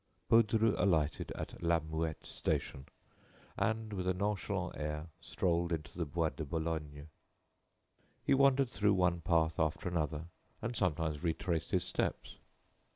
Baudru 0.31 0.73
alighted 0.79 1.31
at 1.35 1.61
La 1.61 1.77
Muette 1.79 2.25
station; 2.25 2.87
and, 3.55 3.93
with 3.93 4.07
a 4.07 4.15
nonchalant 4.15 4.75
air, 4.75 5.09
strolled 5.19 5.71
into 5.71 5.95
the 5.95 6.05
Bois 6.07 6.29
de 6.29 6.43
Boulogne. 6.43 7.07
He 8.23 8.33
wandered 8.33 8.71
through 8.71 8.95
one 8.95 9.21
path 9.21 9.59
after 9.59 9.87
another, 9.87 10.25
and 10.59 10.75
sometimes 10.75 11.21
retraced 11.21 11.69
his 11.69 11.83
steps. 11.83 12.37